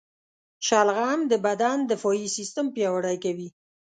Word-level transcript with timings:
شلغم 0.67 1.19
د 1.31 1.33
بدن 1.45 1.77
دفاعي 1.91 2.27
سیستم 2.37 2.65
پیاوړی 2.75 3.17
کوي. 3.23 3.49